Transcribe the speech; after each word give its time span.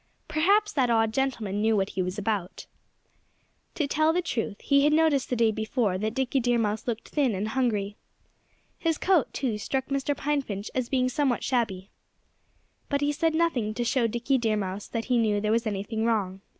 Perhaps 0.27 0.71
that 0.73 0.89
odd 0.89 1.13
gentleman 1.13 1.61
knew 1.61 1.77
what 1.77 1.91
he 1.91 2.01
was 2.01 2.17
about. 2.17 2.65
To 3.75 3.85
tell 3.85 4.11
the 4.11 4.21
truth, 4.23 4.59
he 4.59 4.83
had 4.83 4.93
noticed 4.93 5.29
the 5.29 5.35
day 5.35 5.51
before 5.51 5.99
that 5.99 6.15
Dickie 6.15 6.39
Deer 6.39 6.57
Mouse 6.57 6.87
looked 6.87 7.09
thin 7.09 7.35
and 7.35 7.49
hungry. 7.49 7.97
His 8.79 8.97
coat, 8.97 9.31
too, 9.31 9.59
struck 9.59 9.89
Mr. 9.89 10.17
Pine 10.17 10.41
Finch 10.41 10.71
as 10.73 10.89
being 10.89 11.07
somewhat 11.07 11.43
shabby. 11.43 11.91
But 12.89 13.01
he 13.01 13.11
said 13.11 13.35
nothing 13.35 13.75
to 13.75 13.83
show 13.83 14.07
Dickie 14.07 14.39
Deer 14.39 14.57
Mouse 14.57 14.87
that 14.87 15.05
he 15.05 15.19
knew 15.19 15.39
there 15.39 15.51
was 15.51 15.67
anything 15.67 16.03
wrong. 16.03 16.41